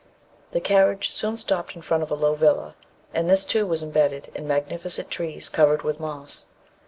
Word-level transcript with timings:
The 0.49 0.59
carriage 0.59 1.11
soon 1.11 1.37
stopped 1.37 1.75
in 1.75 1.83
front 1.83 2.01
of 2.01 2.09
a 2.09 2.15
low 2.15 2.33
villa, 2.33 2.73
and 3.13 3.29
this 3.29 3.45
too 3.45 3.67
was 3.67 3.83
embedded 3.83 4.31
in 4.33 4.47
magnificent 4.47 5.11
trees 5.11 5.47
covered 5.47 5.83
with 5.83 5.99
moss. 5.99 6.47